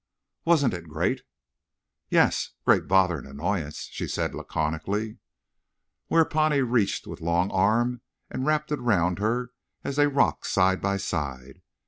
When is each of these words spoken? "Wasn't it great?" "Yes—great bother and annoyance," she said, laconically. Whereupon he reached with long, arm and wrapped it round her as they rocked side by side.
"Wasn't 0.45 0.73
it 0.73 0.89
great?" 0.89 1.21
"Yes—great 2.09 2.87
bother 2.87 3.19
and 3.19 3.27
annoyance," 3.27 3.87
she 3.91 4.07
said, 4.07 4.33
laconically. 4.33 5.19
Whereupon 6.07 6.51
he 6.53 6.61
reached 6.61 7.05
with 7.05 7.21
long, 7.21 7.51
arm 7.51 8.01
and 8.27 8.43
wrapped 8.43 8.71
it 8.71 8.79
round 8.79 9.19
her 9.19 9.51
as 9.83 9.97
they 9.97 10.07
rocked 10.07 10.47
side 10.47 10.81
by 10.81 10.97
side. 10.97 11.61